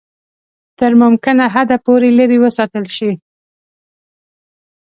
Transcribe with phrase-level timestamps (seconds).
[0.79, 3.11] تر ممکنه حده پوري لیري وساتل شي.